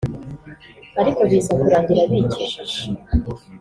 ariko 1.01 1.21
biza 1.29 1.51
kurangira 1.59 2.01
bikijije 2.11 2.81